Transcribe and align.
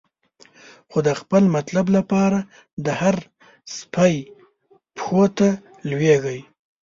خو 0.89 0.99
د 1.07 1.09
خپل 1.21 1.43
مطلب 1.57 1.85
لپاره، 1.97 2.39
د 2.85 2.87
هر 3.01 3.15
سپی 3.77 4.13
پښو 4.95 5.23
ته 5.37 5.49
لویږی 5.89 6.39